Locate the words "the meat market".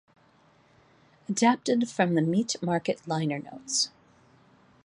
2.15-3.07